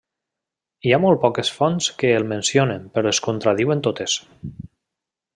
[0.87, 4.17] Hi ha molt poques fonts que el mencionen però es contradiuen totes.